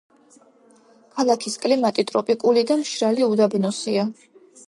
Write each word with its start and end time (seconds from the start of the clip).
ქალაქის 1.17 1.57
კლიმატი 1.65 2.05
ტროპიკული 2.11 2.65
და 2.71 2.77
მშრალი 2.81 3.27
უდაბნოსია. 3.35 4.07